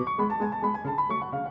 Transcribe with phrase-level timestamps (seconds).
[0.00, 1.49] うん。